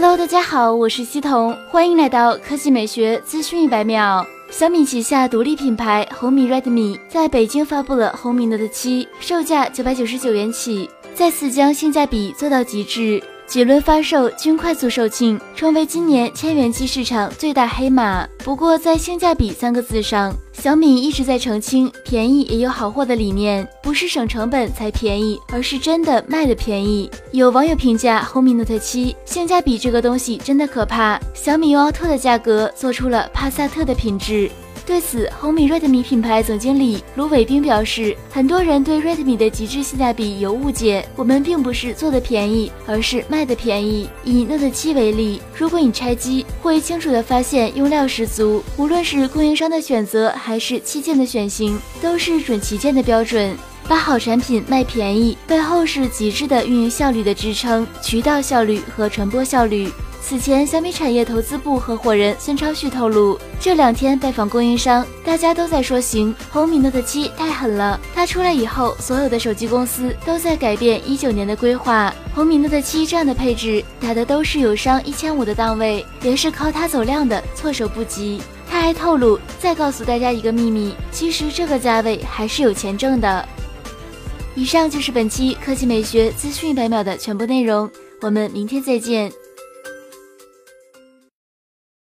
[0.00, 4.24] Hello，大家好，我是西彤，欢迎来到科技美学资讯一百秒。
[4.48, 13.20] 小米旗下独立品牌红米 Redmi 在北京发布了红米 Note 7，售价九百九十九元起，再次将性价比做到极致。
[13.48, 18.28] 几轮发售均快速售罄，成为今年千元机市场最大黑马。
[18.44, 27.10] 不过，在性价比三个字上，小米一直在澄清便宜也有好货的理念，不是省成本才便宜，而是真的卖的便宜。
[27.32, 34.50] 有网友评价红米 Note 7性价比这个东西真的可怕，小米用奥特的价格做出了帕萨特的品质。
[34.88, 44.08] 对此，红米 Redmi 品牌总经理卢伟冰表示，很多人对 Redmi 的极致性价比有误解，我们并不是做的便宜，而是卖的便宜。
[44.24, 53.54] 以 Note 7为例，如果你拆机，会清楚的发现用料十足，无论是供应商的选择，还是器件的选型，都是准旗舰的标准。
[53.86, 59.90] 把好产品卖便宜，背后是极致的运营效率的支撑，渠道效率和传播效率。
[60.20, 67.98] 此前，小米产业投资部合伙人孙超旭透露，这两天拜访供应商，大家都在说行，红米 Note 7太狠了。
[68.14, 72.12] 它出来以后，所有的手机公司都在改变一九年的规划。
[72.34, 78.42] 红米 Note 7这样的配置，打的都是友商一千五的档位，也是靠它走量的，措手不及。
[78.70, 83.48] 他还透露，再告诉大家一个秘密，其实这个价位还是有钱挣的。
[84.54, 87.90] 以上就是本期科技美学资讯一百秒的全部内容，
[88.20, 89.32] 我们明天再见。